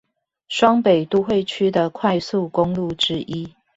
[0.49, 3.53] 雙北都會區的快速公路之一